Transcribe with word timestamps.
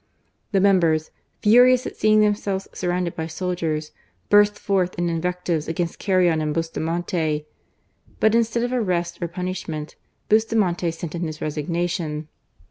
The 0.51 0.59
members, 0.59 1.11
furious 1.43 1.85
at 1.85 1.95
seeing 1.95 2.21
themselves 2.21 2.67
surrounded 2.73 3.15
by 3.15 3.27
soldiers, 3.27 3.91
burst 4.29 4.57
forth 4.57 4.95
in 4.97 5.09
invectives 5.09 5.67
against 5.67 5.99
Carrion 5.99 6.41
and 6.41 6.55
Bustamante. 6.55 7.45
But 8.19 8.33
instead 8.33 8.63
of 8.63 8.73
arrests 8.73 9.19
or 9.21 9.27
punishment, 9.27 9.95
Bustamante 10.27 10.89
sent 10.89 11.13
in 11.13 11.21
his 11.27 11.39
resignation. 11.39 12.29